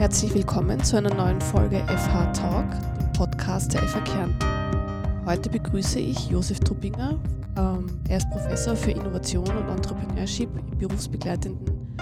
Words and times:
Herzlich 0.00 0.32
willkommen 0.32 0.82
zu 0.82 0.96
einer 0.96 1.12
neuen 1.12 1.42
Folge 1.42 1.84
FH 1.86 2.32
Talk, 2.32 2.70
dem 2.98 3.12
Podcast 3.12 3.74
der 3.74 3.82
FH 3.82 4.00
Kärnten. 4.00 5.26
Heute 5.26 5.50
begrüße 5.50 6.00
ich 6.00 6.30
Josef 6.30 6.58
Truppinger. 6.60 7.20
Ähm, 7.58 8.00
er 8.08 8.16
ist 8.16 8.30
Professor 8.30 8.74
für 8.74 8.92
Innovation 8.92 9.46
und 9.46 9.68
Entrepreneurship 9.68 10.48
im 10.56 10.78
berufsbegleitenden 10.78 11.98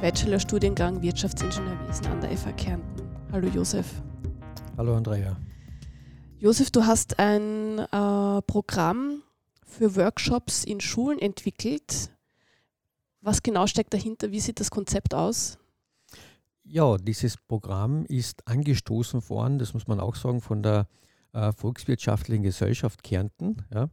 Bachelorstudiengang 0.00 1.02
Wirtschaftsingenieurwesen 1.02 2.06
an 2.06 2.22
der 2.22 2.34
FH 2.34 2.52
Kärnten. 2.52 3.06
Hallo 3.30 3.48
Josef. 3.48 4.00
Hallo 4.78 4.96
Andrea. 4.96 5.36
Josef, 6.38 6.70
du 6.70 6.86
hast 6.86 7.18
ein 7.18 7.80
äh, 7.80 8.42
Programm 8.46 9.20
für 9.66 9.94
Workshops 9.96 10.64
in 10.64 10.80
Schulen 10.80 11.18
entwickelt. 11.18 12.08
Was 13.20 13.42
genau 13.42 13.66
steckt 13.66 13.92
dahinter? 13.92 14.30
Wie 14.30 14.40
sieht 14.40 14.58
das 14.58 14.70
Konzept 14.70 15.12
aus? 15.12 15.58
Ja, 16.64 16.96
dieses 16.96 17.36
Programm 17.36 18.04
ist 18.04 18.46
angestoßen 18.46 19.28
worden, 19.28 19.58
das 19.58 19.74
muss 19.74 19.88
man 19.88 20.00
auch 20.00 20.14
sagen, 20.14 20.40
von 20.40 20.62
der 20.62 20.86
äh, 21.32 21.52
Volkswirtschaftlichen 21.52 22.42
Gesellschaft 22.42 23.02
Kärnten, 23.02 23.64
ja, 23.72 23.90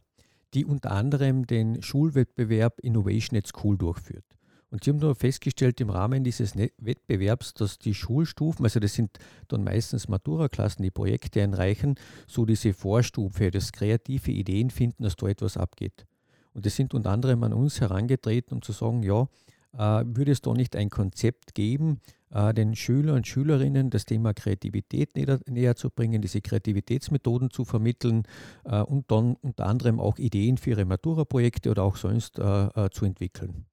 die 0.54 0.64
unter 0.64 0.92
anderem 0.92 1.46
den 1.46 1.82
Schulwettbewerb 1.82 2.80
Innovation 2.80 3.38
at 3.38 3.46
School 3.46 3.76
durchführt. 3.76 4.24
Und 4.70 4.84
sie 4.84 4.90
haben 4.90 4.98
nur 4.98 5.16
festgestellt 5.16 5.80
im 5.80 5.90
Rahmen 5.90 6.22
dieses 6.22 6.56
Wettbewerbs, 6.56 7.54
dass 7.54 7.78
die 7.78 7.94
Schulstufen, 7.94 8.64
also 8.64 8.78
das 8.78 8.94
sind 8.94 9.18
dann 9.48 9.64
meistens 9.64 10.06
Matura-Klassen, 10.06 10.84
die 10.84 10.92
Projekte 10.92 11.42
einreichen, 11.42 11.96
so 12.28 12.44
diese 12.44 12.72
Vorstufe, 12.72 13.50
das 13.50 13.72
kreative 13.72 14.30
Ideen 14.30 14.70
finden, 14.70 15.02
dass 15.02 15.16
da 15.16 15.26
etwas 15.26 15.56
abgeht. 15.56 16.06
Und 16.52 16.66
es 16.66 16.76
sind 16.76 16.94
unter 16.94 17.10
anderem 17.10 17.42
an 17.42 17.52
uns 17.52 17.80
herangetreten, 17.80 18.54
um 18.54 18.62
zu 18.62 18.70
sagen, 18.70 19.02
ja, 19.02 19.26
äh, 19.72 20.04
würde 20.06 20.32
es 20.32 20.40
da 20.40 20.52
nicht 20.52 20.76
ein 20.76 20.88
Konzept 20.88 21.54
geben, 21.54 22.00
den 22.30 22.76
Schülern 22.76 23.16
und 23.16 23.26
Schülerinnen 23.26 23.90
das 23.90 24.04
Thema 24.04 24.32
Kreativität 24.34 25.16
näher, 25.16 25.40
näher 25.46 25.76
zu 25.76 25.90
bringen, 25.90 26.22
diese 26.22 26.40
Kreativitätsmethoden 26.40 27.50
zu 27.50 27.64
vermitteln 27.64 28.22
äh, 28.64 28.80
und 28.80 29.10
dann 29.10 29.36
unter 29.42 29.66
anderem 29.66 29.98
auch 29.98 30.18
Ideen 30.18 30.56
für 30.56 30.70
ihre 30.70 30.84
Matura-Projekte 30.84 31.70
oder 31.70 31.82
auch 31.82 31.96
sonst 31.96 32.34
zu 32.34 33.04
entwickeln. 33.04 33.66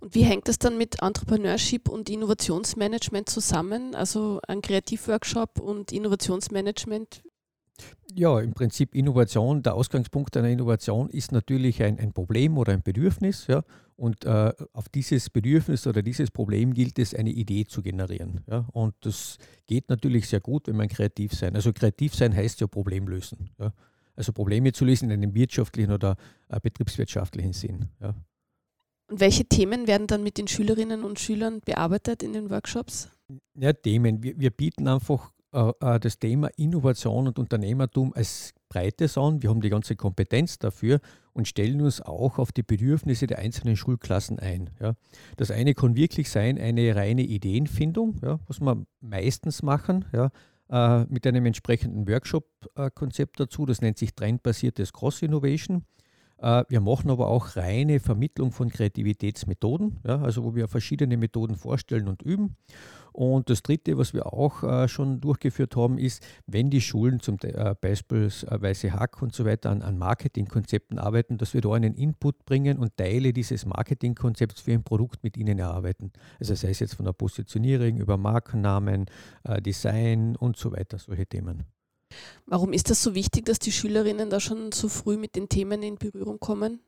Und 0.00 0.14
wie 0.14 0.22
hängt 0.22 0.48
das 0.48 0.58
dann 0.58 0.78
mit 0.78 1.02
Entrepreneurship 1.02 1.88
und 1.88 2.08
Innovationsmanagement 2.08 3.28
zusammen? 3.28 3.94
Also 3.94 4.40
ein 4.46 4.62
Kreativworkshop 4.62 5.58
und 5.58 5.92
Innovationsmanagement, 5.92 7.22
ja, 8.14 8.40
im 8.40 8.52
Prinzip 8.52 8.94
Innovation, 8.94 9.62
der 9.62 9.74
Ausgangspunkt 9.74 10.36
einer 10.36 10.48
Innovation 10.48 11.10
ist 11.10 11.32
natürlich 11.32 11.82
ein, 11.82 11.98
ein 11.98 12.12
Problem 12.12 12.58
oder 12.58 12.72
ein 12.72 12.82
Bedürfnis. 12.82 13.46
Ja? 13.46 13.62
Und 13.96 14.24
äh, 14.24 14.52
auf 14.72 14.88
dieses 14.88 15.30
Bedürfnis 15.30 15.86
oder 15.86 16.02
dieses 16.02 16.30
Problem 16.30 16.74
gilt 16.74 16.98
es, 16.98 17.14
eine 17.14 17.30
Idee 17.30 17.64
zu 17.66 17.82
generieren. 17.82 18.44
Ja? 18.48 18.66
Und 18.72 18.94
das 19.00 19.38
geht 19.66 19.88
natürlich 19.88 20.28
sehr 20.28 20.40
gut, 20.40 20.68
wenn 20.68 20.76
man 20.76 20.88
kreativ 20.88 21.32
sein. 21.32 21.54
Also 21.54 21.72
kreativ 21.72 22.14
sein 22.14 22.34
heißt 22.34 22.60
ja 22.60 22.66
Problem 22.66 23.08
lösen. 23.08 23.50
Ja? 23.58 23.72
Also 24.16 24.32
Probleme 24.32 24.72
zu 24.72 24.84
lösen 24.84 25.10
in 25.10 25.22
einem 25.22 25.34
wirtschaftlichen 25.34 25.92
oder 25.92 26.16
äh, 26.48 26.58
betriebswirtschaftlichen 26.60 27.52
Sinn. 27.52 27.88
Ja? 28.00 28.14
Und 29.10 29.20
welche 29.20 29.44
Themen 29.46 29.86
werden 29.86 30.06
dann 30.06 30.22
mit 30.22 30.38
den 30.38 30.48
Schülerinnen 30.48 31.02
und 31.02 31.18
Schülern 31.18 31.60
bearbeitet 31.64 32.22
in 32.22 32.32
den 32.32 32.50
Workshops? 32.50 33.10
Ja, 33.54 33.72
Themen. 33.72 34.22
Wir, 34.22 34.38
wir 34.38 34.50
bieten 34.50 34.86
einfach 34.86 35.32
äh, 35.52 35.72
äh, 35.80 35.98
das 35.98 36.18
Thema 36.18 36.48
Innovation 36.56 37.26
und 37.26 37.38
Unternehmertum 37.38 38.12
als 38.14 38.52
Breites 38.68 39.16
an. 39.16 39.42
Wir 39.42 39.48
haben 39.48 39.62
die 39.62 39.70
ganze 39.70 39.96
Kompetenz 39.96 40.58
dafür 40.58 41.00
und 41.32 41.48
stellen 41.48 41.80
uns 41.80 42.02
auch 42.02 42.38
auf 42.38 42.52
die 42.52 42.62
Bedürfnisse 42.62 43.26
der 43.26 43.38
einzelnen 43.38 43.76
Schulklassen 43.76 44.38
ein. 44.38 44.68
Ja. 44.78 44.94
Das 45.38 45.50
eine 45.50 45.72
kann 45.72 45.96
wirklich 45.96 46.28
sein, 46.28 46.58
eine 46.58 46.94
reine 46.94 47.22
Ideenfindung, 47.22 48.16
ja, 48.22 48.40
was 48.46 48.60
wir 48.60 48.84
meistens 49.00 49.62
machen, 49.62 50.04
ja, 50.12 50.30
äh, 50.68 51.06
mit 51.08 51.26
einem 51.26 51.46
entsprechenden 51.46 52.06
Workshop-Konzept 52.06 53.40
dazu. 53.40 53.64
Das 53.64 53.80
nennt 53.80 53.96
sich 53.96 54.14
trendbasiertes 54.14 54.92
Cross-Innovation. 54.92 55.84
Äh, 56.38 56.64
wir 56.68 56.80
machen 56.80 57.10
aber 57.10 57.28
auch 57.28 57.56
reine 57.56 58.00
Vermittlung 58.00 58.52
von 58.52 58.68
Kreativitätsmethoden, 58.68 60.00
also 60.04 60.44
wo 60.44 60.54
wir 60.54 60.68
verschiedene 60.68 61.16
Methoden 61.16 61.56
vorstellen 61.56 62.06
und 62.06 62.20
üben. 62.20 62.56
Und 63.18 63.50
das 63.50 63.64
Dritte, 63.64 63.98
was 63.98 64.14
wir 64.14 64.32
auch 64.32 64.62
äh, 64.62 64.86
schon 64.86 65.20
durchgeführt 65.20 65.74
haben, 65.74 65.98
ist, 65.98 66.24
wenn 66.46 66.70
die 66.70 66.80
Schulen 66.80 67.18
zum 67.18 67.36
äh, 67.42 67.74
beispielsweise 67.80 68.92
Hack 68.92 69.20
und 69.20 69.34
so 69.34 69.44
weiter 69.44 69.70
an, 69.70 69.82
an 69.82 69.98
Marketingkonzepten 69.98 71.00
arbeiten, 71.00 71.36
dass 71.36 71.52
wir 71.52 71.60
da 71.60 71.72
einen 71.72 71.96
Input 71.96 72.44
bringen 72.46 72.78
und 72.78 72.96
Teile 72.96 73.32
dieses 73.32 73.66
Marketingkonzepts 73.66 74.60
für 74.60 74.72
ein 74.72 74.84
Produkt 74.84 75.24
mit 75.24 75.36
ihnen 75.36 75.58
erarbeiten. 75.58 76.12
Also 76.38 76.54
sei 76.54 76.70
es 76.70 76.78
jetzt 76.78 76.94
von 76.94 77.06
der 77.06 77.12
Positionierung 77.12 77.96
über 77.96 78.16
Markennamen, 78.16 79.06
äh, 79.42 79.60
Design 79.60 80.36
und 80.36 80.56
so 80.56 80.70
weiter, 80.70 80.98
solche 80.98 81.26
Themen. 81.26 81.64
Warum 82.46 82.72
ist 82.72 82.88
das 82.88 83.02
so 83.02 83.16
wichtig, 83.16 83.46
dass 83.46 83.58
die 83.58 83.72
Schülerinnen 83.72 84.30
da 84.30 84.38
schon 84.38 84.70
so 84.70 84.88
früh 84.88 85.16
mit 85.16 85.34
den 85.34 85.48
Themen 85.48 85.82
in 85.82 85.96
Berührung 85.96 86.38
kommen? 86.38 86.78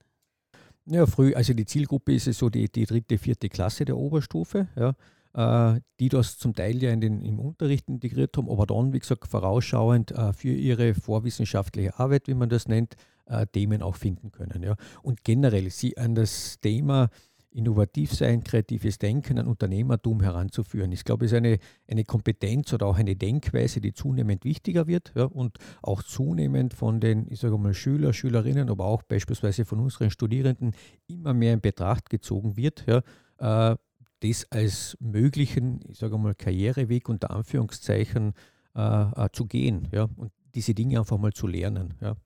Ja, 0.86 1.06
früh, 1.06 1.34
also 1.34 1.54
die 1.54 1.66
Zielgruppe 1.66 2.14
ist 2.14 2.32
so 2.32 2.50
die, 2.50 2.68
die 2.68 2.86
dritte, 2.86 3.18
vierte 3.18 3.48
Klasse 3.48 3.84
der 3.84 3.96
Oberstufe, 3.96 4.68
ja, 4.76 4.94
äh, 5.34 5.80
die 5.98 6.08
das 6.08 6.38
zum 6.38 6.54
Teil 6.54 6.82
ja 6.82 6.90
in 6.90 7.00
den, 7.00 7.20
im 7.20 7.38
Unterricht 7.38 7.88
integriert 7.88 8.36
haben, 8.36 8.50
aber 8.50 8.66
dann, 8.66 8.92
wie 8.92 8.98
gesagt, 8.98 9.28
vorausschauend 9.28 10.12
äh, 10.12 10.32
für 10.32 10.52
ihre 10.52 10.94
vorwissenschaftliche 10.94 11.98
Arbeit, 11.98 12.28
wie 12.28 12.34
man 12.34 12.48
das 12.48 12.68
nennt, 12.68 12.96
äh, 13.26 13.46
Themen 13.46 13.82
auch 13.82 13.96
finden 13.96 14.32
können. 14.32 14.62
Ja. 14.62 14.76
Und 15.02 15.24
generell 15.24 15.70
sie 15.70 15.96
an 15.96 16.14
das 16.14 16.58
Thema 16.60 17.10
innovativ 17.52 18.12
sein, 18.12 18.44
kreatives 18.44 18.98
Denken, 18.98 19.38
ein 19.38 19.46
Unternehmertum 19.46 20.22
heranzuführen. 20.22 20.92
Ich 20.92 21.04
glaube, 21.04 21.24
es 21.24 21.32
ist 21.32 21.36
eine, 21.36 21.58
eine 21.88 22.04
Kompetenz 22.04 22.72
oder 22.72 22.86
auch 22.86 22.96
eine 22.96 23.16
Denkweise, 23.16 23.80
die 23.80 23.92
zunehmend 23.92 24.44
wichtiger 24.44 24.86
wird 24.86 25.12
ja, 25.16 25.24
und 25.24 25.58
auch 25.82 26.02
zunehmend 26.02 26.74
von 26.74 27.00
den, 27.00 27.26
ich 27.28 27.40
sage 27.40 27.58
mal, 27.58 27.74
Schüler, 27.74 28.12
Schülerinnen, 28.12 28.70
aber 28.70 28.84
auch 28.84 29.02
beispielsweise 29.02 29.64
von 29.64 29.80
unseren 29.80 30.10
Studierenden 30.10 30.74
immer 31.08 31.34
mehr 31.34 31.54
in 31.54 31.60
Betracht 31.60 32.08
gezogen 32.08 32.56
wird. 32.56 32.84
Ja, 32.86 33.72
äh, 33.72 33.76
das 34.20 34.46
als 34.50 34.96
möglichen, 35.00 35.80
ich 35.88 35.98
sage 35.98 36.18
mal, 36.18 36.34
Karriereweg 36.34 37.08
unter 37.08 37.30
Anführungszeichen 37.30 38.34
äh, 38.74 38.80
äh, 38.80 39.28
zu 39.32 39.46
gehen 39.46 39.88
ja, 39.92 40.08
und 40.16 40.32
diese 40.54 40.74
Dinge 40.74 40.98
einfach 40.98 41.18
mal 41.18 41.32
zu 41.32 41.46
lernen. 41.46 41.94
Ja. 42.00 42.16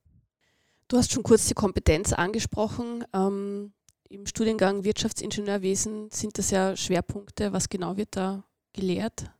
Du 0.89 0.97
hast 0.97 1.13
schon 1.13 1.23
kurz 1.23 1.49
die 1.49 1.55
Kompetenz 1.55 2.13
angesprochen. 2.13 3.05
Ähm, 3.15 3.73
im 4.09 4.27
Studiengang 4.27 4.85
Wirtschaftsingenieurwesen 4.85 6.11
sind 6.11 6.39
das 6.39 6.51
ja 6.51 6.77
Schwerpunkte. 6.77 7.53
Was 7.53 7.69
genau 7.69 7.97
wird 7.97 8.17
da 8.17 8.45
gelehrt? 8.73 9.31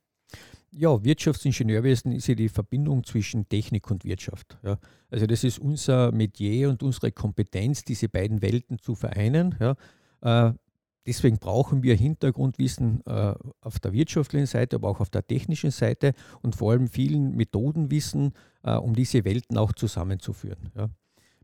Ja, 0.73 1.05
Wirtschaftsingenieurwesen 1.05 2.13
ist 2.13 2.27
ja 2.27 2.35
die 2.35 2.49
Verbindung 2.49 3.05
zwischen 3.05 3.49
Technik 3.49 3.91
und 3.91 4.05
Wirtschaft. 4.05 4.59
Ja. 4.65 4.79
Also 5.11 5.27
das 5.27 5.45
ist 5.45 5.59
unser 5.59 6.11
Metier 6.11 6.71
und 6.71 6.83
unsere 6.83 7.13
Kompetenz, 7.13 7.85
diese 7.85 8.09
beiden 8.09 8.43
Welten 8.43 8.79
zu 8.79 8.95
vereinen. 8.95 9.55
Ja. 9.61 9.77
Äh, 10.49 10.55
deswegen 11.07 11.39
brauchen 11.39 11.83
wir 11.83 11.95
Hintergrundwissen 11.95 13.03
äh, 13.07 13.35
auf 13.61 13.79
der 13.81 13.93
wirtschaftlichen 13.93 14.47
Seite, 14.47 14.77
aber 14.77 14.89
auch 14.89 15.01
auf 15.01 15.11
der 15.11 15.27
technischen 15.27 15.71
Seite 15.71 16.15
und 16.43 16.57
vor 16.57 16.73
allem 16.73 16.89
vielen 16.89 17.37
Methodenwissen, 17.37 18.33
äh, 18.63 18.75
um 18.75 18.95
diese 18.95 19.25
Welten 19.25 19.59
auch 19.59 19.73
zusammenzuführen. 19.73 20.71
Ja. 20.77 20.89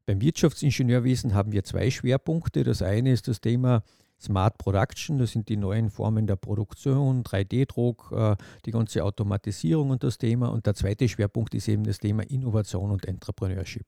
Beim 0.06 0.20
Wirtschaftsingenieurwesen 0.20 1.34
haben 1.34 1.52
wir 1.52 1.62
zwei 1.64 1.90
Schwerpunkte. 1.90 2.64
Das 2.64 2.82
eine 2.82 3.12
ist 3.12 3.28
das 3.28 3.40
Thema 3.40 3.82
Smart 4.20 4.58
Production, 4.58 5.18
das 5.18 5.32
sind 5.32 5.48
die 5.48 5.56
neuen 5.56 5.88
Formen 5.88 6.26
der 6.26 6.36
Produktion, 6.36 7.22
3D-Druck, 7.22 8.12
äh, 8.12 8.36
die 8.66 8.70
ganze 8.70 9.04
Automatisierung 9.04 9.90
und 9.90 10.02
das 10.02 10.18
Thema. 10.18 10.48
Und 10.48 10.66
der 10.66 10.74
zweite 10.74 11.08
Schwerpunkt 11.08 11.54
ist 11.54 11.68
eben 11.68 11.84
das 11.84 11.98
Thema 11.98 12.22
Innovation 12.24 12.90
und 12.90 13.06
Entrepreneurship. 13.06 13.86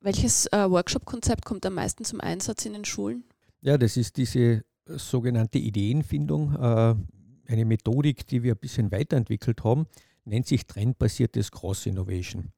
Welches 0.00 0.46
äh, 0.46 0.68
Workshop-Konzept 0.68 1.44
kommt 1.44 1.64
am 1.64 1.74
meisten 1.74 2.04
zum 2.04 2.20
Einsatz 2.20 2.66
in 2.66 2.72
den 2.72 2.84
Schulen? 2.84 3.24
Ja, 3.60 3.78
das 3.78 3.96
ist 3.96 4.16
diese 4.16 4.64
sogenannte 4.86 5.58
Ideenfindung, 5.58 6.54
äh, 6.54 6.94
eine 7.48 7.64
Methodik, 7.64 8.26
die 8.26 8.42
wir 8.42 8.54
ein 8.54 8.60
bisschen 8.60 8.90
weiterentwickelt 8.92 9.64
haben, 9.64 9.86
nennt 10.24 10.46
sich 10.46 10.66
trendbasiertes 10.66 11.50
Cross 11.50 11.86
Innovation 11.86 12.52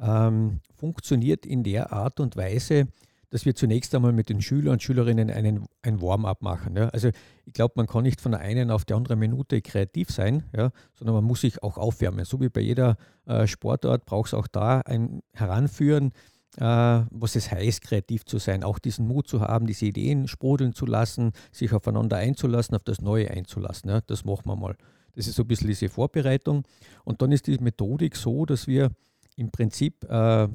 ähm, 0.00 0.60
funktioniert 0.74 1.44
in 1.44 1.64
der 1.64 1.92
Art 1.92 2.20
und 2.20 2.36
Weise, 2.36 2.88
dass 3.30 3.44
wir 3.44 3.54
zunächst 3.54 3.94
einmal 3.94 4.12
mit 4.12 4.30
den 4.30 4.40
Schülern 4.40 4.74
und 4.74 4.82
Schülerinnen 4.82 5.30
einen, 5.30 5.66
ein 5.82 6.00
Warm-up 6.00 6.40
machen. 6.40 6.76
Ja. 6.76 6.88
Also 6.88 7.10
ich 7.44 7.52
glaube, 7.52 7.74
man 7.76 7.86
kann 7.86 8.04
nicht 8.04 8.20
von 8.20 8.32
der 8.32 8.40
einen 8.40 8.70
auf 8.70 8.84
die 8.84 8.94
andere 8.94 9.16
Minute 9.16 9.60
kreativ 9.60 10.10
sein, 10.10 10.44
ja, 10.56 10.70
sondern 10.94 11.16
man 11.16 11.24
muss 11.24 11.42
sich 11.42 11.62
auch 11.62 11.76
aufwärmen. 11.76 12.24
So 12.24 12.40
wie 12.40 12.48
bei 12.48 12.60
jeder 12.60 12.96
äh, 13.26 13.46
Sportart 13.46 14.06
braucht 14.06 14.28
es 14.28 14.34
auch 14.34 14.46
da 14.46 14.80
ein 14.80 15.20
Heranführen, 15.34 16.12
was 16.56 17.36
es 17.36 17.50
heißt, 17.50 17.82
kreativ 17.82 18.24
zu 18.24 18.38
sein, 18.38 18.64
auch 18.64 18.78
diesen 18.78 19.06
Mut 19.06 19.28
zu 19.28 19.40
haben, 19.40 19.66
diese 19.66 19.86
Ideen 19.86 20.28
sprudeln 20.28 20.72
zu 20.72 20.86
lassen, 20.86 21.32
sich 21.52 21.72
aufeinander 21.72 22.16
einzulassen, 22.16 22.74
auf 22.74 22.82
das 22.82 23.00
Neue 23.00 23.30
einzulassen. 23.30 23.90
Ja. 23.90 24.00
Das 24.00 24.24
machen 24.24 24.46
wir 24.46 24.56
mal. 24.56 24.76
Das 25.14 25.26
ist 25.26 25.36
so 25.36 25.42
ein 25.42 25.48
bisschen 25.48 25.68
diese 25.68 25.88
Vorbereitung. 25.88 26.64
Und 27.04 27.22
dann 27.22 27.32
ist 27.32 27.46
die 27.46 27.58
Methodik 27.58 28.16
so, 28.16 28.46
dass 28.46 28.66
wir 28.66 28.90
im 29.36 29.50
Prinzip 29.50 30.04
äh, 30.08 30.48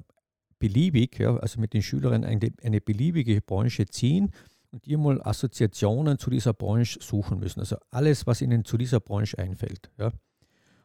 beliebig, 0.59 1.19
ja, 1.19 1.35
also 1.37 1.59
mit 1.59 1.73
den 1.73 1.81
Schülern 1.81 2.23
eine, 2.23 2.51
eine 2.63 2.81
beliebige 2.81 3.41
Branche 3.41 3.85
ziehen 3.85 4.31
und 4.71 4.87
ihr 4.87 4.97
mal 4.97 5.21
Assoziationen 5.21 6.17
zu 6.17 6.29
dieser 6.29 6.53
Branche 6.53 6.99
suchen 7.01 7.39
müssen. 7.39 7.59
Also 7.59 7.77
alles, 7.91 8.25
was 8.25 8.41
ihnen 8.41 8.65
zu 8.65 8.77
dieser 8.77 8.99
Branche 8.99 9.37
einfällt. 9.37 9.91
Ja. 9.97 10.11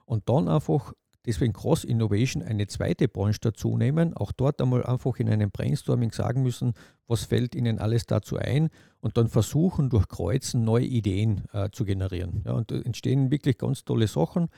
Und 0.05 0.29
dann 0.29 0.49
einfach 0.49 0.93
deswegen 1.29 1.53
Cross 1.53 1.85
Innovation 1.85 2.43
eine 2.43 2.67
zweite 2.67 3.07
Branche 3.07 3.39
dazu 3.43 3.77
nehmen, 3.77 4.17
auch 4.17 4.33
dort 4.33 4.61
einmal 4.63 4.85
einfach 4.85 5.19
in 5.19 5.29
einem 5.29 5.51
Brainstorming 5.51 6.11
sagen 6.11 6.43
müssen, 6.43 6.73
was 7.07 7.25
fällt 7.25 7.55
Ihnen 7.55 7.79
alles 7.79 8.07
dazu 8.07 8.39
ein 8.39 8.71
und 9.01 9.19
dann 9.19 9.29
versuchen 9.29 9.91
durch 9.91 10.09
Kreuzen 10.09 10.65
neue 10.65 10.87
Ideen 10.87 11.45
äh, 11.53 11.69
zu 11.71 11.85
generieren. 11.85 12.43
Ja, 12.47 12.53
und 12.53 12.73
entstehen 12.73 13.31
wirklich 13.31 13.59
ganz 13.59 13.85
tolle 13.85 14.09
Sachen. 14.09 14.49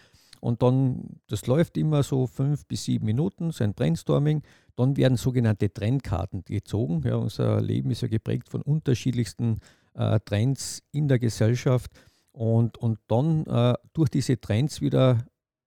Und 0.40 0.62
dann, 0.62 1.20
das 1.26 1.46
läuft 1.48 1.76
immer 1.76 2.02
so 2.04 2.26
fünf 2.26 2.64
bis 2.66 2.84
sieben 2.84 3.04
Minuten, 3.04 3.50
so 3.50 3.64
ein 3.64 3.74
Brainstorming. 3.74 4.42
Dann 4.76 4.96
werden 4.96 5.16
sogenannte 5.18 5.72
Trendkarten 5.72 6.44
gezogen. 6.44 7.02
Ja, 7.04 7.16
unser 7.16 7.60
Leben 7.60 7.90
ist 7.90 8.00
ja 8.00 8.08
geprägt 8.08 8.48
von 8.48 8.62
unterschiedlichsten 8.62 9.58
äh, 9.94 10.18
Trends 10.24 10.82
in 10.92 11.08
der 11.08 11.18
Gesellschaft. 11.18 11.90
Und, 12.32 12.78
und 12.78 13.00
dann 13.08 13.44
äh, 13.46 13.74
durch 13.92 14.08
diese 14.08 14.40
Trends 14.40 14.80
wieder 14.80 15.18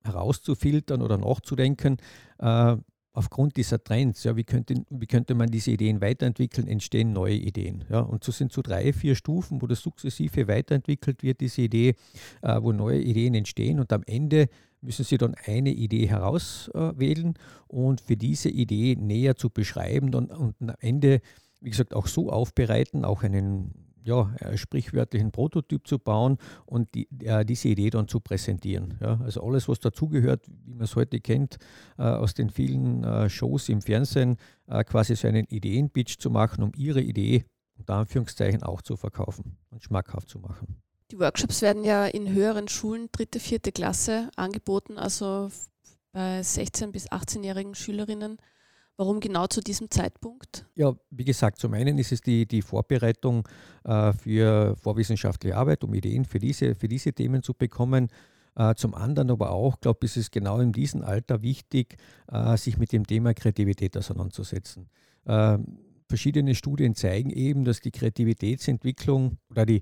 herauszufiltern 0.03 1.01
oder 1.01 1.17
nachzudenken, 1.17 1.97
äh, 2.39 2.75
aufgrund 3.13 3.57
dieser 3.57 3.83
Trends, 3.83 4.23
ja, 4.23 4.35
wie, 4.35 4.44
könnte, 4.44 4.73
wie 4.89 5.05
könnte 5.05 5.35
man 5.35 5.50
diese 5.50 5.71
Ideen 5.71 6.01
weiterentwickeln, 6.01 6.67
entstehen 6.67 7.13
neue 7.13 7.35
Ideen. 7.35 7.85
Ja, 7.89 8.00
und 8.00 8.23
so 8.23 8.31
sind 8.31 8.51
so 8.51 8.61
drei, 8.63 8.91
vier 8.91 9.15
Stufen, 9.15 9.61
wo 9.61 9.67
das 9.67 9.81
sukzessive 9.81 10.47
weiterentwickelt 10.47 11.21
wird, 11.21 11.39
diese 11.39 11.61
Idee, 11.61 11.95
äh, 12.41 12.61
wo 12.61 12.71
neue 12.71 13.00
Ideen 13.00 13.35
entstehen 13.35 13.79
und 13.79 13.94
am 13.94 14.03
Ende 14.05 14.50
müssen 14.81 15.05
Sie 15.05 15.17
dann 15.17 15.35
eine 15.45 15.71
Idee 15.71 16.07
herauswählen 16.07 17.35
äh, 17.35 17.73
und 17.73 18.01
für 18.01 18.17
diese 18.17 18.50
Idee 18.50 18.95
näher 18.95 19.35
zu 19.35 19.50
beschreiben 19.50 20.11
dann, 20.11 20.25
und 20.25 20.55
am 20.59 20.75
Ende, 20.79 21.21
wie 21.61 21.69
gesagt, 21.69 21.94
auch 21.94 22.07
so 22.07 22.29
aufbereiten, 22.29 23.05
auch 23.05 23.23
einen 23.23 23.73
ja, 24.03 24.33
sprichwörtlichen 24.55 25.31
Prototyp 25.31 25.88
zu 25.88 26.00
bauen 26.00 26.38
und 26.65 26.94
die, 26.94 27.07
äh, 27.23 27.45
diese 27.45 27.69
Idee 27.69 27.89
dann 27.89 28.07
zu 28.07 28.19
präsentieren. 28.19 28.97
Ja, 29.01 29.19
also 29.23 29.44
alles, 29.44 29.67
was 29.67 29.79
dazugehört, 29.79 30.45
wie 30.65 30.73
man 30.73 30.83
es 30.83 30.95
heute 30.95 31.19
kennt, 31.19 31.57
äh, 31.97 32.03
aus 32.03 32.33
den 32.33 32.50
vielen 32.50 33.03
äh, 33.03 33.29
Shows 33.29 33.69
im 33.69 33.81
Fernsehen, 33.81 34.38
äh, 34.67 34.83
quasi 34.83 35.15
so 35.15 35.27
einen 35.27 35.45
Ideenpitch 35.45 36.17
zu 36.17 36.29
machen, 36.29 36.63
um 36.63 36.71
ihre 36.75 37.01
Idee 37.01 37.45
unter 37.77 37.95
Anführungszeichen 37.95 38.63
auch 38.63 38.81
zu 38.81 38.95
verkaufen 38.95 39.57
und 39.69 39.83
schmackhaft 39.83 40.29
zu 40.29 40.39
machen. 40.39 40.81
Die 41.11 41.19
Workshops 41.19 41.61
werden 41.61 41.83
ja 41.83 42.05
in 42.05 42.31
höheren 42.31 42.67
Schulen, 42.67 43.09
dritte, 43.11 43.39
vierte 43.39 43.71
Klasse 43.71 44.29
angeboten, 44.35 44.97
also 44.97 45.50
bei 46.11 46.41
16- 46.41 46.91
bis 46.91 47.11
18-jährigen 47.11 47.75
Schülerinnen. 47.75 48.38
Warum 48.95 49.19
genau 49.19 49.48
zu 49.48 49.62
diesem 49.62 49.90
Zeitpunkt? 49.90 50.66
Ja, 50.75 50.94
wie 51.10 51.25
gesagt, 51.25 51.60
zum 51.60 51.74
einen 51.74 51.98
ist 51.98 52.12
es 52.12 52.22
die, 52.22 52.45
die 52.45 52.62
Vorbereitung 52.62 53.48
äh, 53.86 54.13
für 54.13 54.75
vorwissenschaftliche 54.78 55.57
Arbeit, 55.57 55.84
um 55.84 55.94
Ideen 55.95 56.25
für 56.25 56.40
diese, 56.40 56.75
für 56.75 56.88
diese 56.88 57.12
Themen 57.12 57.42
zu 57.42 57.54
bekommen. 57.56 58.10
Äh, 58.56 58.75
zum 58.75 58.94
anderen 58.94 59.31
aber 59.31 59.51
auch, 59.51 59.80
glaube 59.80 60.06
ich, 60.06 60.12
ist 60.12 60.18
es 60.18 60.31
genau 60.31 60.60
in 60.60 60.72
diesem 60.72 61.01
Alter 61.01 61.42
wichtig, 61.42 61.98
äh, 62.31 62.56
sich 62.56 62.78
mit 62.78 62.92
dem 62.92 63.07
Thema 63.07 63.34
Kreativität 63.34 63.98
auseinanderzusetzen. 63.98 64.90
Ähm, 65.25 65.80
verschiedene 66.07 66.54
Studien 66.54 66.94
zeigen 66.94 67.31
eben, 67.31 67.66
dass 67.66 67.81
die 67.81 67.89
Kreativitätsentwicklung 67.89 69.39
oder 69.50 69.66
die, 69.66 69.81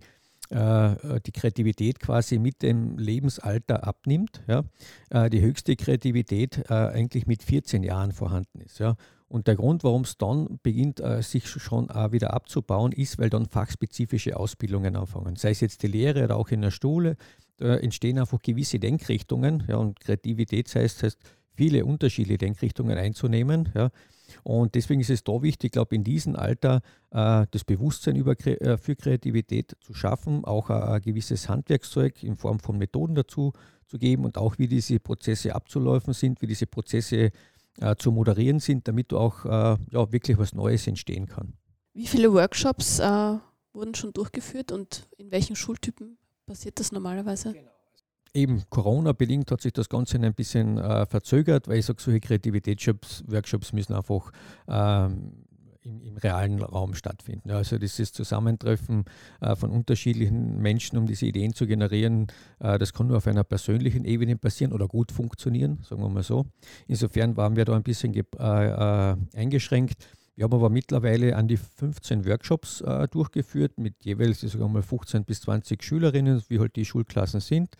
die 0.51 1.31
Kreativität 1.31 1.99
quasi 1.99 2.37
mit 2.37 2.61
dem 2.61 2.97
Lebensalter 2.97 3.87
abnimmt. 3.87 4.43
Ja? 4.47 4.63
Äh, 5.09 5.29
die 5.29 5.41
höchste 5.41 5.75
Kreativität 5.75 6.69
äh, 6.69 6.73
eigentlich 6.73 7.25
mit 7.25 7.41
14 7.41 7.83
Jahren 7.83 8.11
vorhanden 8.11 8.59
ist. 8.59 8.79
Ja? 8.79 8.95
Und 9.29 9.47
der 9.47 9.55
Grund, 9.55 9.85
warum 9.85 10.01
es 10.01 10.17
dann 10.17 10.59
beginnt, 10.61 11.01
sich 11.21 11.47
schon 11.47 11.87
wieder 11.87 12.33
abzubauen, 12.33 12.91
ist, 12.91 13.17
weil 13.17 13.29
dann 13.29 13.45
fachspezifische 13.45 14.35
Ausbildungen 14.35 14.97
anfangen. 14.97 15.37
Sei 15.37 15.51
es 15.51 15.61
jetzt 15.61 15.83
die 15.83 15.87
Lehre 15.87 16.25
oder 16.25 16.35
auch 16.35 16.49
in 16.49 16.61
der 16.61 16.71
Schule, 16.71 17.15
entstehen 17.57 18.19
einfach 18.19 18.41
gewisse 18.41 18.77
Denkrichtungen. 18.77 19.63
Ja, 19.69 19.77
und 19.77 20.01
Kreativität 20.01 20.75
heißt, 20.75 21.03
heißt 21.03 21.17
viele 21.53 21.85
unterschiedliche 21.85 22.37
Denkrichtungen 22.37 22.97
einzunehmen. 22.97 23.69
Ja. 23.75 23.89
Und 24.43 24.75
deswegen 24.75 25.01
ist 25.01 25.09
es 25.09 25.23
da 25.23 25.41
wichtig, 25.41 25.73
glaube 25.73 25.95
in 25.95 26.03
diesem 26.03 26.35
Alter 26.35 26.81
äh, 27.11 27.45
das 27.51 27.63
Bewusstsein 27.63 28.15
über, 28.15 28.39
äh, 28.45 28.77
für 28.77 28.95
Kreativität 28.95 29.75
zu 29.81 29.93
schaffen, 29.93 30.45
auch 30.45 30.69
äh, 30.69 30.73
ein 30.73 31.01
gewisses 31.01 31.49
Handwerkszeug 31.49 32.23
in 32.23 32.37
Form 32.37 32.59
von 32.59 32.77
Methoden 32.77 33.15
dazu 33.15 33.53
zu 33.87 33.97
geben 33.97 34.25
und 34.25 34.37
auch 34.37 34.57
wie 34.57 34.67
diese 34.67 34.99
Prozesse 34.99 35.53
abzulaufen 35.53 36.13
sind, 36.13 36.41
wie 36.41 36.47
diese 36.47 36.65
Prozesse 36.65 37.31
äh, 37.79 37.95
zu 37.97 38.11
moderieren 38.11 38.59
sind, 38.59 38.87
damit 38.87 39.13
auch 39.13 39.45
äh, 39.45 39.49
ja, 39.91 40.11
wirklich 40.11 40.37
was 40.37 40.53
Neues 40.53 40.87
entstehen 40.87 41.27
kann. 41.27 41.53
Wie 41.93 42.07
viele 42.07 42.31
Workshops 42.33 42.99
äh, 42.99 43.37
wurden 43.73 43.95
schon 43.95 44.13
durchgeführt 44.13 44.71
und 44.71 45.09
in 45.17 45.31
welchen 45.31 45.57
Schultypen 45.57 46.17
passiert 46.45 46.79
das 46.79 46.93
normalerweise? 46.93 47.51
Genau 47.51 47.80
eben 48.33 48.63
Corona-bedingt 48.69 49.51
hat 49.51 49.61
sich 49.61 49.73
das 49.73 49.89
Ganze 49.89 50.17
ein 50.17 50.33
bisschen 50.33 50.77
äh, 50.77 51.05
verzögert, 51.05 51.67
weil 51.67 51.79
ich 51.79 51.85
sage, 51.85 52.01
solche 52.01 52.19
Kreativitätsworkshops 52.19 53.73
müssen 53.73 53.93
einfach 53.93 54.31
ähm, 54.67 55.45
im, 55.83 56.01
im, 56.01 56.17
realen 56.17 56.61
Raum 56.61 56.93
stattfinden. 56.93 57.49
Ja, 57.49 57.57
also 57.57 57.77
dieses 57.77 58.13
Zusammentreffen 58.13 59.05
äh, 59.41 59.55
von 59.55 59.71
unterschiedlichen 59.71 60.61
Menschen, 60.61 60.97
um 60.97 61.07
diese 61.07 61.25
Ideen 61.25 61.53
zu 61.53 61.65
generieren, 61.65 62.27
äh, 62.59 62.77
das 62.77 62.93
kann 62.93 63.07
nur 63.07 63.17
auf 63.17 63.27
einer 63.27 63.43
persönlichen 63.43 64.05
Ebene 64.05 64.37
passieren 64.37 64.73
oder 64.73 64.87
gut 64.87 65.11
funktionieren, 65.11 65.79
sagen 65.87 66.01
wir 66.01 66.09
mal 66.09 66.23
so. 66.23 66.45
Insofern 66.87 67.35
waren 67.37 67.55
wir 67.55 67.65
da 67.65 67.75
ein 67.75 67.83
bisschen 67.83 68.13
äh, 68.13 68.21
äh, 68.37 69.15
eingeschränkt. 69.33 70.07
Wir 70.35 70.45
haben 70.45 70.53
aber 70.53 70.69
mittlerweile 70.69 71.35
an 71.35 71.47
die 71.47 71.57
15 71.57 72.25
Workshops 72.25 72.81
äh, 72.81 73.07
durchgeführt 73.07 73.77
mit 73.77 74.05
jeweils 74.05 74.41
wir 74.41 74.67
mal 74.67 74.81
15 74.81 75.25
bis 75.25 75.41
20 75.41 75.83
Schülerinnen, 75.83 76.41
wie 76.47 76.59
halt 76.59 76.75
die 76.75 76.85
Schulklassen 76.85 77.41
sind. 77.41 77.75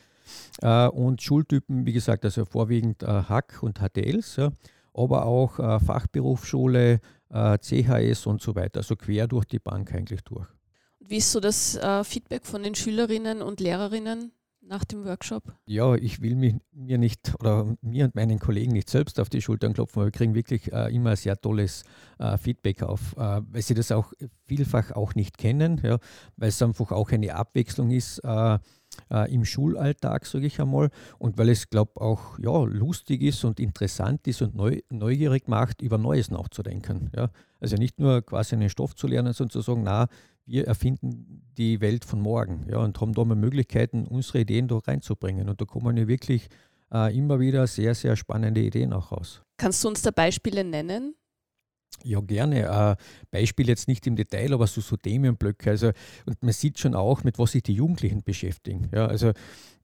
Äh, 0.62 0.88
und 0.88 1.22
Schultypen, 1.22 1.86
wie 1.86 1.94
gesagt, 1.94 2.26
also 2.26 2.46
vorwiegend 2.46 3.04
äh, 3.04 3.08
Hack 3.08 3.60
und 3.62 3.80
HTLs, 3.80 4.38
ja, 4.38 4.52
aber 4.94 5.26
auch 5.26 5.60
äh, 5.60 5.80
Fachberufsschule, 5.80 7.00
äh, 7.30 7.58
CHS 7.58 8.26
und 8.26 8.42
so 8.42 8.56
weiter, 8.56 8.80
also 8.80 8.96
quer 8.96 9.28
durch 9.28 9.46
die 9.46 9.60
Bank 9.60 9.94
eigentlich 9.94 10.22
durch. 10.22 10.48
Wie 11.00 11.18
ist 11.18 11.32
so 11.32 11.40
das 11.40 11.76
äh, 11.76 12.04
Feedback 12.04 12.46
von 12.46 12.64
den 12.64 12.76
Schülerinnen 12.76 13.42
und 13.42 13.60
Lehrerinnen 13.60 14.32
nach 14.62 14.86
dem 14.86 15.04
Workshop? 15.06 15.44
Ja, 15.66 15.96
ich 15.96 16.22
will 16.22 16.36
mich, 16.36 16.56
mir 16.72 16.98
nicht 16.98 17.34
oder 17.40 17.76
mir 17.82 18.06
und 18.06 18.16
meinen 18.16 18.40
Kollegen 18.40 18.72
nicht 18.72 18.90
selbst 18.90 19.20
auf 19.20 19.30
die 19.30 19.42
Schultern 19.42 19.74
klopfen, 19.74 20.00
aber 20.00 20.08
wir 20.08 20.12
kriegen 20.12 20.36
wirklich 20.36 20.72
äh, 20.72 20.94
immer 20.94 21.16
sehr 21.16 21.40
tolles 21.40 21.84
äh, 22.20 22.38
Feedback 22.38 22.84
auf, 22.84 23.18
äh, 23.18 23.42
weil 23.52 23.62
sie 23.62 23.74
das 23.74 23.92
auch 23.92 24.14
vielfach 24.46 24.92
auch 24.92 25.16
nicht 25.16 25.38
kennen, 25.38 25.82
ja, 25.84 25.98
weil 26.38 26.50
es 26.50 26.62
einfach 26.62 26.92
auch 26.92 27.12
eine 27.12 27.36
Abwechslung 27.36 27.92
ist 27.92 28.22
äh, 29.12 29.32
im 29.34 29.46
Schulalltag, 29.46 30.26
sage 30.26 30.48
ich 30.48 30.60
einmal, 30.60 30.90
und 31.20 31.38
weil 31.38 31.50
es, 31.50 31.70
glaube 31.70 31.92
ich, 31.96 32.02
auch 32.02 32.40
ja, 32.40 32.64
lustig 32.64 33.22
ist 33.22 33.44
und 33.44 33.60
interessant 33.60 34.28
ist 34.28 34.42
und 34.42 34.56
neu, 34.56 34.80
neugierig 34.90 35.48
macht, 35.48 35.82
über 35.82 35.98
Neues 35.98 36.32
nachzudenken. 36.32 37.12
Ja. 37.16 37.30
Also 37.60 37.76
nicht 37.76 38.00
nur 38.00 38.22
quasi 38.22 38.56
einen 38.56 38.70
Stoff 38.70 38.96
zu 38.96 39.08
lernen, 39.08 39.34
sondern 39.34 39.52
zu 39.52 39.62
sagen, 39.62 39.84
na, 39.84 40.08
wir 40.46 40.68
erfinden 40.68 41.44
die 41.58 41.82
Welt 41.82 42.04
von 42.06 42.22
morgen 42.22 42.66
ja, 42.70 42.80
und 42.80 43.00
haben 43.00 43.14
da 43.14 43.24
mal 43.24 43.36
Möglichkeiten, 43.36 44.08
unsere 44.08 44.40
Ideen 44.40 44.68
da 44.68 44.78
reinzubringen. 44.78 45.50
Und 45.50 45.62
da 45.62 45.66
kommen 45.66 45.96
ja 45.98 46.08
wirklich 46.08 46.48
äh, 46.94 47.16
immer 47.16 47.40
wieder 47.40 47.68
sehr, 47.68 47.96
sehr 47.96 48.16
spannende 48.16 48.62
Ideen 48.62 48.94
auch 48.94 49.12
raus. 49.12 49.44
Kannst 49.58 49.84
du 49.84 49.88
uns 49.90 50.02
da 50.02 50.12
Beispiele 50.12 50.64
nennen? 50.64 51.16
Ja, 52.04 52.20
gerne. 52.22 52.98
Äh, 53.00 53.04
Beispiel 53.32 53.68
jetzt 53.68 53.88
nicht 53.88 54.08
im 54.08 54.16
Detail, 54.16 54.54
aber 54.54 54.68
so, 54.68 54.82
so 54.82 54.98
Themenblöcke. 54.98 55.72
Also, 55.72 55.92
und 56.26 56.42
man 56.42 56.54
sieht 56.54 56.80
schon 56.80 56.96
auch, 56.96 57.24
mit 57.24 57.38
was 57.38 57.52
sich 57.52 57.64
die 57.64 57.74
Jugendlichen 57.74 58.24
beschäftigen. 58.24 58.90
Ja, 58.94 59.06
also 59.06 59.32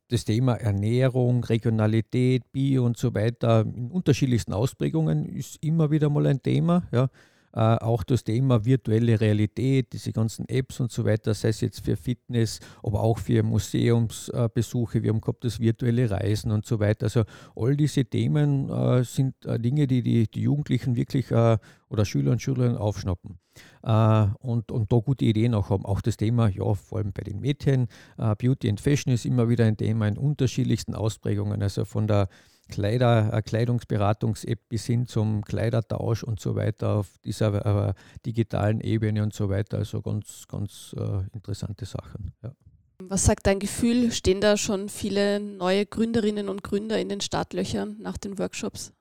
das 0.10 0.26
Thema 0.26 0.56
Ernährung, 0.56 1.44
Regionalität, 1.44 2.52
Bio 2.52 2.86
und 2.86 2.98
so 2.98 3.14
weiter 3.14 3.62
in 3.62 3.92
unterschiedlichsten 3.92 4.54
Ausprägungen 4.54 5.26
ist 5.26 5.62
immer 5.64 5.92
wieder 5.92 6.10
mal 6.10 6.26
ein 6.28 6.42
Thema. 6.42 6.88
Ja. 6.92 7.10
Äh, 7.58 7.78
auch 7.80 8.04
das 8.04 8.24
Thema 8.24 8.66
virtuelle 8.66 9.20
Realität, 9.20 9.92
diese 9.92 10.12
ganzen 10.12 10.48
Apps 10.48 10.80
und 10.80 10.92
so 10.92 11.06
weiter, 11.06 11.34
sei 11.34 11.50
es 11.50 11.62
jetzt 11.62 11.84
für 11.84 11.96
Fitness, 11.96 12.60
aber 12.84 13.02
auch 13.02 13.18
für 13.18 13.42
Museumsbesuche. 13.42 15.02
Wir 15.02 15.10
haben 15.10 15.22
gehabt 15.22 15.44
das 15.44 15.60
virtuelle 15.60 16.12
Reisen 16.12 16.52
und 16.52 16.68
so 16.68 16.80
weiter. 16.80 17.06
Also 17.06 17.24
all 17.56 17.76
diese 17.76 18.06
Themen 18.06 18.70
äh, 18.70 19.04
sind 19.04 19.44
äh, 19.44 19.60
Dinge, 19.60 19.88
die, 19.88 20.04
die 20.04 20.28
die 20.30 20.42
Jugendlichen 20.42 20.96
wirklich 20.96 21.32
oder 21.32 22.06
Schüler 22.06 22.32
und 22.32 22.42
Schülerinnen 22.42 22.78
aufschnappen 22.78 23.40
und, 23.82 24.72
und 24.72 24.92
da 24.92 24.98
gute 24.98 25.26
Ideen 25.26 25.54
auch 25.54 25.70
haben. 25.70 25.86
Auch 25.86 26.02
das 26.02 26.18
Thema, 26.18 26.50
ja, 26.50 26.74
vor 26.74 27.00
allem 27.00 27.14
bei 27.14 27.24
den 27.24 27.40
Mädchen, 27.40 27.88
Beauty 28.18 28.70
and 28.70 28.82
Fashion 28.82 29.14
ist 29.14 29.26
immer 29.26 29.50
wieder 29.50 29.66
ein 29.66 29.78
Thema 29.78 30.08
in 30.08 30.18
unterschiedlichsten 30.18 30.96
Ausprägungen. 30.96 31.62
Also 31.62 31.86
von 31.86 32.08
der 32.08 32.28
Kleider, 32.68 33.34
äh, 33.34 33.42
Kleidungsberatungs-App 33.42 34.70
bis 34.70 34.86
hin 34.86 35.08
zum 35.08 35.44
Kleidertausch 35.44 36.24
und 36.24 36.40
so 36.40 36.56
weiter 36.56 36.96
auf 36.96 37.18
dieser 37.24 37.90
äh, 37.90 37.94
digitalen 38.26 38.82
Ebene 38.82 39.24
und 39.24 39.34
so 39.34 39.50
weiter. 39.50 39.78
Also 39.78 40.02
ganz, 40.02 40.46
ganz 40.48 40.96
äh, 40.98 41.24
interessante 41.34 41.86
Sachen. 41.86 42.34
Ja. 42.44 42.54
Was 43.00 43.26
sagt 43.26 43.46
dein 43.46 43.60
Gefühl? 43.60 44.12
Stehen 44.12 44.42
da 44.42 44.58
schon 44.58 44.90
viele 44.90 45.40
neue 45.40 45.86
Gründerinnen 45.86 46.50
und 46.50 46.64
Gründer 46.64 47.00
in 47.00 47.10
den 47.10 47.22
Startlöchern 47.22 47.98
nach 48.00 48.18
den 48.18 48.40
Workshops? 48.40 48.92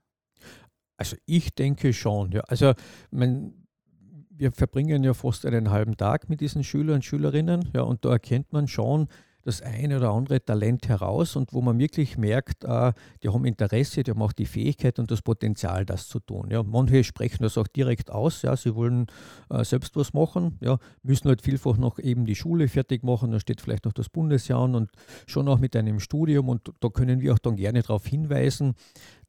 Also 0.99 1.17
ich 1.27 1.55
denke 1.55 1.93
schon. 1.93 2.33
Ja. 2.33 2.41
Also 2.43 2.73
mein, 3.11 3.67
wir 4.31 4.53
verbringen 4.53 5.03
ja 5.03 5.15
fast 5.15 5.47
einen 5.47 5.71
halben 5.71 5.97
Tag 5.97 6.29
mit 6.29 6.41
diesen 6.41 6.63
Schülern 6.63 6.97
und 6.97 7.05
Schülerinnen, 7.05 7.71
ja, 7.75 7.83
und 7.83 8.05
da 8.05 8.13
erkennt 8.13 8.53
man 8.53 8.69
schon, 8.69 9.09
das 9.47 9.63
eine 9.63 9.99
oder 9.99 10.11
andere 10.11 10.45
Talent 10.45 10.89
heraus 10.89 11.37
und 11.37 11.53
wo 11.53 11.63
man 11.63 11.79
wirklich 11.79 12.19
merkt, 12.19 12.65
äh, 12.65 12.93
die 13.23 13.29
haben 13.29 13.45
Interesse, 13.45 14.03
die 14.03 14.11
haben 14.11 14.21
auch 14.21 14.33
die 14.33 14.45
Fähigkeit 14.45 14.99
und 14.99 15.09
das 15.13 15.23
Potenzial, 15.23 15.87
das 15.87 16.09
zu 16.09 16.19
tun. 16.19 16.49
Ja, 16.51 16.65
manche 16.65 17.05
sprechen 17.05 17.45
das 17.45 17.57
auch 17.57 17.69
direkt 17.69 18.11
aus, 18.11 18.43
ja, 18.43 18.57
sie 18.57 18.75
wollen 18.75 19.07
äh, 19.49 19.63
selbst 19.63 19.95
was 19.95 20.13
machen, 20.13 20.59
ja, 20.61 20.79
müssen 21.05 21.29
halt 21.29 21.43
vielfach 21.43 21.77
noch 21.77 22.01
eben 22.01 22.27
die 22.27 22.35
Schule 22.35 22.67
fertig 22.67 23.05
machen, 23.05 23.31
da 23.31 23.39
steht 23.39 23.61
vielleicht 23.61 23.85
noch 23.85 23.93
das 23.93 24.09
Bundesjahr 24.09 24.65
an 24.65 24.75
und 24.75 24.91
schon 25.29 25.47
auch 25.47 25.61
mit 25.61 25.77
einem 25.77 26.01
Studium 26.01 26.49
und 26.49 26.73
da 26.81 26.89
können 26.89 27.21
wir 27.21 27.33
auch 27.33 27.39
dann 27.39 27.55
gerne 27.55 27.83
darauf 27.83 28.05
hinweisen, 28.05 28.75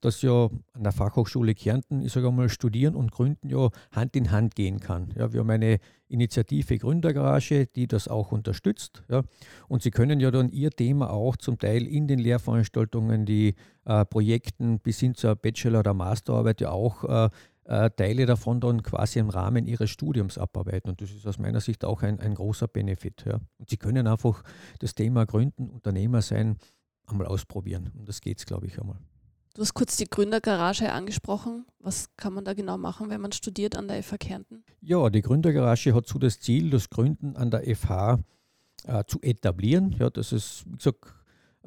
dass 0.01 0.21
ja 0.21 0.49
an 0.73 0.83
der 0.83 0.91
Fachhochschule 0.91 1.55
Kärnten, 1.55 2.01
ich 2.01 2.13
sage 2.13 2.27
einmal, 2.27 2.49
Studieren 2.49 2.95
und 2.95 3.11
Gründen 3.11 3.49
ja 3.49 3.69
Hand 3.91 4.15
in 4.15 4.31
Hand 4.31 4.55
gehen 4.55 4.79
kann. 4.79 5.13
Ja, 5.15 5.33
wir 5.33 5.39
haben 5.39 5.49
eine 5.49 5.79
Initiative 6.07 6.77
Gründergarage, 6.77 7.67
die 7.67 7.87
das 7.87 8.07
auch 8.07 8.31
unterstützt. 8.31 9.03
Ja, 9.09 9.23
und 9.67 9.81
Sie 9.81 9.91
können 9.91 10.19
ja 10.19 10.31
dann 10.31 10.49
Ihr 10.49 10.71
Thema 10.71 11.09
auch 11.09 11.35
zum 11.37 11.57
Teil 11.57 11.85
in 11.87 12.07
den 12.07 12.19
Lehrveranstaltungen, 12.19 13.25
die 13.25 13.55
äh, 13.85 14.05
Projekten 14.05 14.79
bis 14.79 14.99
hin 14.99 15.15
zur 15.15 15.35
Bachelor- 15.35 15.79
oder 15.79 15.93
Masterarbeit 15.93 16.61
ja 16.61 16.69
auch 16.69 17.03
äh, 17.03 17.29
äh, 17.67 17.89
Teile 17.91 18.25
davon 18.25 18.61
dann 18.61 18.81
quasi 18.81 19.19
im 19.19 19.29
Rahmen 19.29 19.67
ihres 19.67 19.89
Studiums 19.89 20.37
abarbeiten. 20.37 20.89
Und 20.89 21.01
das 21.01 21.11
ist 21.11 21.27
aus 21.27 21.37
meiner 21.37 21.59
Sicht 21.59 21.83
auch 21.83 22.01
ein, 22.01 22.19
ein 22.19 22.35
großer 22.35 22.67
Benefit. 22.67 23.25
Ja. 23.25 23.39
Und 23.57 23.69
Sie 23.69 23.77
können 23.77 24.07
einfach 24.07 24.43
das 24.79 24.95
Thema 24.95 25.25
Gründen, 25.25 25.69
Unternehmer 25.69 26.21
sein, 26.21 26.57
einmal 27.05 27.27
ausprobieren. 27.27 27.91
Und 27.97 28.07
das 28.07 28.21
geht 28.21 28.39
es, 28.39 28.45
glaube 28.45 28.67
ich, 28.67 28.79
einmal. 28.79 28.99
Du 29.57 29.63
hast 29.63 29.73
kurz 29.73 29.97
die 29.97 30.07
Gründergarage 30.07 30.93
angesprochen. 30.93 31.65
Was 31.79 32.15
kann 32.15 32.31
man 32.31 32.45
da 32.45 32.53
genau 32.53 32.77
machen, 32.77 33.09
wenn 33.09 33.19
man 33.19 33.31
studiert 33.31 33.75
an 33.75 33.87
der 33.87 34.03
FH 34.03 34.17
Kärnten? 34.19 34.63
Ja, 34.81 35.09
die 35.09 35.23
Gründergarage 35.23 35.95
hat 35.95 36.05
so 36.05 36.19
das 36.19 36.39
Ziel, 36.39 36.69
das 36.69 36.91
Gründen 36.91 37.35
an 37.35 37.49
der 37.49 37.63
FH 37.75 38.19
äh, 38.83 39.03
zu 39.07 39.19
etablieren. 39.23 39.95
Ja, 39.97 40.11
das 40.11 40.31
ist, 40.31 40.63
wie 40.67 40.77
gesagt, 40.77 41.05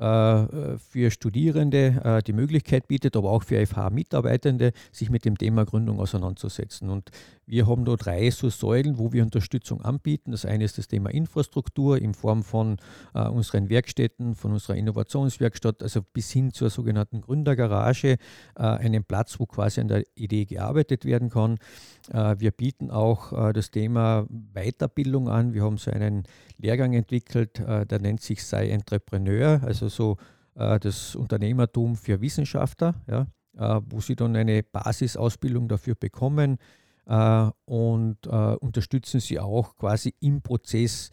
für 0.00 1.10
Studierende 1.10 2.00
äh, 2.02 2.22
die 2.22 2.32
Möglichkeit 2.32 2.88
bietet, 2.88 3.16
aber 3.16 3.30
auch 3.30 3.42
für 3.42 3.66
FH-Mitarbeitende, 3.66 4.72
sich 4.92 5.10
mit 5.10 5.24
dem 5.24 5.36
Thema 5.36 5.66
Gründung 5.66 6.00
auseinanderzusetzen. 6.00 6.88
Und 6.88 7.10
wir 7.50 7.66
haben 7.66 7.84
da 7.84 7.96
drei 7.96 8.30
so 8.30 8.48
Säulen, 8.48 8.96
wo 8.96 9.12
wir 9.12 9.24
Unterstützung 9.24 9.82
anbieten. 9.82 10.30
Das 10.30 10.44
eine 10.44 10.62
ist 10.62 10.78
das 10.78 10.86
Thema 10.86 11.10
Infrastruktur 11.10 12.00
in 12.00 12.14
Form 12.14 12.44
von 12.44 12.76
äh, 13.12 13.26
unseren 13.26 13.68
Werkstätten, 13.68 14.36
von 14.36 14.52
unserer 14.52 14.76
Innovationswerkstatt, 14.76 15.82
also 15.82 16.00
bis 16.00 16.30
hin 16.30 16.52
zur 16.52 16.70
sogenannten 16.70 17.20
Gründergarage, 17.20 18.18
äh, 18.56 18.62
einen 18.62 19.02
Platz, 19.02 19.40
wo 19.40 19.46
quasi 19.46 19.80
an 19.80 19.88
der 19.88 20.04
Idee 20.14 20.44
gearbeitet 20.44 21.04
werden 21.04 21.28
kann. 21.28 21.58
Äh, 22.12 22.36
wir 22.38 22.52
bieten 22.52 22.90
auch 22.90 23.32
äh, 23.32 23.52
das 23.52 23.72
Thema 23.72 24.26
Weiterbildung 24.30 25.28
an. 25.28 25.52
Wir 25.52 25.64
haben 25.64 25.76
so 25.76 25.90
einen 25.90 26.22
Lehrgang 26.56 26.92
entwickelt, 26.92 27.58
der 27.58 28.00
nennt 28.00 28.20
sich 28.20 28.44
Sei 28.44 28.68
Entrepreneur, 28.68 29.62
also 29.64 29.88
so 29.90 30.16
das 30.54 31.14
Unternehmertum 31.14 31.96
für 31.96 32.20
Wissenschaftler, 32.20 32.94
ja, 33.08 33.26
wo 33.88 34.00
sie 34.00 34.16
dann 34.16 34.36
eine 34.36 34.62
Basisausbildung 34.62 35.68
dafür 35.68 35.94
bekommen 35.94 36.58
und 37.64 38.26
unterstützen 38.26 39.20
sie 39.20 39.38
auch 39.38 39.76
quasi 39.76 40.14
im 40.20 40.42
Prozess 40.42 41.10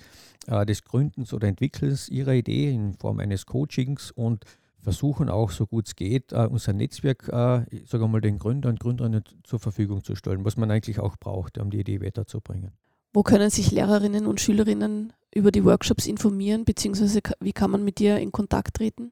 des 0.48 0.84
Gründens 0.84 1.34
oder 1.34 1.48
Entwickelns 1.48 2.10
ihrer 2.10 2.34
Idee 2.34 2.72
in 2.72 2.94
Form 2.94 3.20
eines 3.20 3.46
Coachings 3.46 4.12
und 4.12 4.46
versuchen 4.80 5.30
auch, 5.30 5.52
so 5.52 5.68
gut 5.68 5.88
es 5.88 5.96
geht, 5.96 6.32
unser 6.32 6.72
Netzwerk, 6.72 7.30
uh, 7.34 7.66
ich 7.76 7.90
sage 7.90 8.08
mal, 8.08 8.22
den 8.22 8.40
Gründern 8.40 8.72
und 8.72 8.80
Gründerinnen 8.80 9.24
zur 9.44 9.60
Verfügung 9.60 10.02
zu 10.02 10.16
stellen, 10.16 10.46
was 10.46 10.56
man 10.56 10.72
eigentlich 10.72 11.00
auch 11.00 11.18
braucht, 11.18 11.58
um 11.58 11.70
die 11.72 11.80
Idee 11.80 12.02
weiterzubringen. 12.02 12.72
Wo 13.14 13.22
können 13.24 13.50
sich 13.50 13.72
Lehrerinnen 13.72 14.26
und 14.26 14.40
Schülerinnen 14.40 15.12
über 15.34 15.52
die 15.52 15.64
Workshops 15.64 16.08
informieren, 16.08 16.66
beziehungsweise 16.66 17.20
wie 17.40 17.54
kann 17.54 17.72
man 17.72 17.84
mit 17.84 18.00
dir 18.00 18.20
in 18.20 18.32
Kontakt 18.32 18.78
treten? 18.78 19.12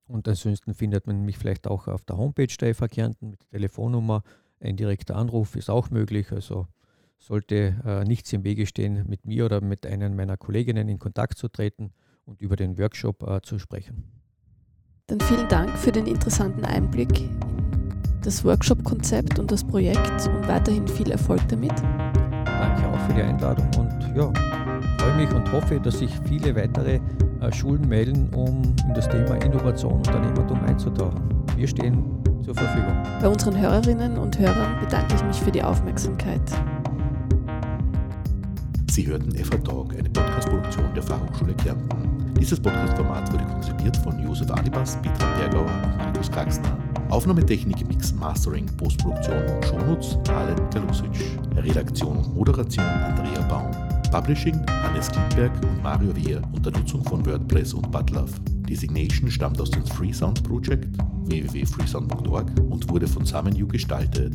Und 0.06 0.28
ansonsten 0.28 0.74
findet 0.74 1.06
man 1.06 1.24
mich 1.24 1.38
vielleicht 1.38 1.66
auch 1.66 1.88
auf 1.88 2.04
der 2.04 2.18
Homepage 2.18 2.54
der 2.60 2.74
FH 2.74 2.88
Kärnten 2.88 3.30
mit 3.30 3.48
Telefonnummer. 3.50 4.22
Ein 4.60 4.76
direkter 4.76 5.16
Anruf 5.16 5.56
ist 5.56 5.70
auch 5.70 5.88
möglich. 5.90 6.30
Also 6.32 6.66
sollte 7.18 7.80
äh, 7.84 8.04
nichts 8.04 8.32
im 8.32 8.44
Wege 8.44 8.66
stehen, 8.66 9.04
mit 9.08 9.26
mir 9.26 9.44
oder 9.44 9.60
mit 9.60 9.86
einer 9.86 10.08
meiner 10.10 10.36
Kolleginnen 10.36 10.88
in 10.88 10.98
Kontakt 10.98 11.38
zu 11.38 11.48
treten 11.48 11.92
und 12.24 12.40
über 12.40 12.56
den 12.56 12.78
Workshop 12.78 13.22
äh, 13.22 13.40
zu 13.42 13.58
sprechen. 13.58 14.17
Dann 15.10 15.20
vielen 15.20 15.48
Dank 15.48 15.70
für 15.70 15.90
den 15.90 16.06
interessanten 16.06 16.66
Einblick 16.66 17.20
in 17.20 17.40
das 18.22 18.44
Workshop-Konzept 18.44 19.38
und 19.38 19.50
das 19.50 19.64
Projekt 19.64 20.28
und 20.28 20.46
weiterhin 20.46 20.86
viel 20.86 21.10
Erfolg 21.10 21.40
damit. 21.48 21.72
Danke 22.44 22.86
auch 22.86 23.00
für 23.06 23.14
die 23.14 23.22
Einladung 23.22 23.66
und 23.78 23.90
ja, 24.14 24.30
freue 24.98 25.16
mich 25.16 25.32
und 25.32 25.50
hoffe, 25.50 25.80
dass 25.80 26.00
sich 26.00 26.10
viele 26.28 26.54
weitere 26.54 27.00
äh, 27.40 27.50
Schulen 27.50 27.88
melden, 27.88 28.28
um 28.34 28.60
in 28.86 28.94
das 28.94 29.08
Thema 29.08 29.36
Innovation 29.36 29.94
und 29.94 30.06
Unternehmertum 30.08 30.62
einzutauchen. 30.66 31.22
Wir 31.56 31.68
stehen 31.68 32.04
zur 32.44 32.54
Verfügung. 32.54 32.94
Bei 33.22 33.28
unseren 33.28 33.58
Hörerinnen 33.58 34.18
und 34.18 34.38
Hörern 34.38 34.78
bedanke 34.78 35.14
ich 35.14 35.24
mich 35.24 35.40
für 35.40 35.50
die 35.50 35.62
Aufmerksamkeit. 35.62 36.42
Sie 38.90 39.06
hörten 39.06 39.32
FH 39.32 39.56
Talk, 39.56 39.94
eine 39.96 40.10
Podcast-Produktion 40.10 40.92
der 40.94 41.02
Fachhochschule 41.02 41.54
Kärnten. 41.54 42.17
Dieses 42.38 42.60
Podcast-Format 42.60 43.32
wurde 43.32 43.44
konzipiert 43.44 43.96
von 43.96 44.18
Josef 44.20 44.50
Alibas, 44.50 44.96
Petra 45.02 45.26
Bergauer 45.38 45.66
und 45.66 45.98
Markus 45.98 46.30
Kraxner. 46.30 46.78
Aufnahmetechnik, 47.10 47.86
Mix, 47.88 48.12
Mastering, 48.12 48.66
Postproduktion 48.76 49.42
und 49.42 49.64
Shownotes 49.64 50.18
Alen 50.30 50.58
Galusic. 50.70 51.10
Redaktion 51.56 52.18
und 52.18 52.34
Moderation 52.34 52.84
Andrea 52.84 53.42
Baum. 53.48 53.70
Publishing 54.10 54.64
Hannes 54.82 55.10
Klingberg 55.10 55.52
und 55.64 55.82
Mario 55.82 56.14
Wehr 56.16 56.40
unter 56.52 56.70
Nutzung 56.70 57.04
von 57.04 57.24
WordPress 57.26 57.74
und 57.74 57.90
Butlove. 57.90 58.32
Designation 58.68 59.30
stammt 59.30 59.60
aus 59.60 59.70
dem 59.70 59.84
Freesound 59.86 60.42
Project 60.44 60.96
www.freesound.org 61.24 62.50
und 62.70 62.88
wurde 62.88 63.08
von 63.08 63.24
SummonU 63.24 63.66
gestaltet. 63.66 64.34